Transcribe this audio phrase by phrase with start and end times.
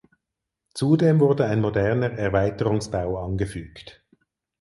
[0.73, 4.03] Zudem wurde ein moderner Erweiterungsbau angefügt.